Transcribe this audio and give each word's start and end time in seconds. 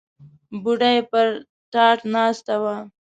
بوډۍ 0.63 0.97
پر 1.11 1.27
تاټ 1.71 1.99
ناسته 2.13 2.53
وه. 2.61 2.75